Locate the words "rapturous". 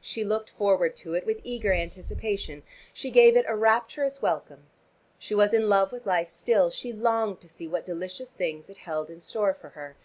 3.54-4.22